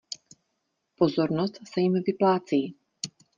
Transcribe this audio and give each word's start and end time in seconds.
Pozornost 0.95 1.59
se 1.67 1.81
jim 1.81 1.93
vyplácí. 2.07 2.75